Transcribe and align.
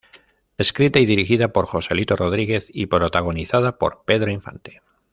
Escrita 0.57 0.97
y 0.97 1.05
dirigida 1.05 1.53
por 1.53 1.67
Joselito 1.67 2.15
Rodríguez 2.15 2.71
y 2.73 2.87
protagonizada 2.87 3.77
por 3.77 4.03
Pedro 4.03 4.31
Infante. 4.31 4.81